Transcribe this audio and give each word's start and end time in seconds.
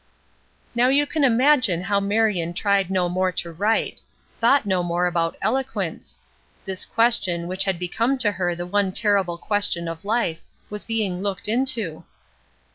Now 0.73 0.87
you 0.87 1.05
can 1.05 1.23
imagine 1.23 1.83
how 1.83 1.99
Marion 1.99 2.55
tried 2.55 2.89
no 2.89 3.07
more 3.07 3.31
to 3.33 3.51
write; 3.51 4.01
thought 4.39 4.65
no 4.65 4.81
more 4.81 5.05
about 5.05 5.37
eloquence; 5.43 6.17
this 6.65 6.85
question, 6.85 7.47
which 7.47 7.65
had 7.65 7.77
become 7.77 8.17
to 8.17 8.31
her 8.31 8.55
the 8.55 8.65
one 8.65 8.93
terrible 8.93 9.37
question 9.37 9.87
of 9.87 10.03
life, 10.03 10.41
was 10.71 10.83
being 10.85 11.21
looked 11.21 11.47
into. 11.47 12.03